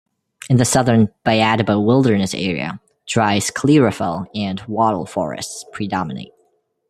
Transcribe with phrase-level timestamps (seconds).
[0.49, 6.33] In the southern Byadbo wilderness area, dry sclerophyll and wattle forests predominate.